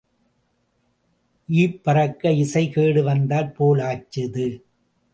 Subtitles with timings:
[1.49, 4.47] Ebb பறக்க இசை கேடு வந்தாற் போல் ஆச்சுது.